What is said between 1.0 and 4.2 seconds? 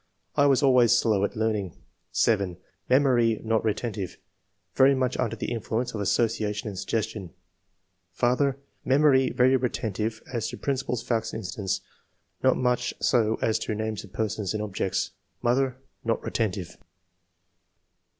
at learning." 7." Memory not retentive;